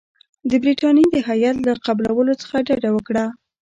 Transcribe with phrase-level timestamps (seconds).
[0.49, 3.25] د برټانیې د هیات له قبولولو څخه ډډه وکړه.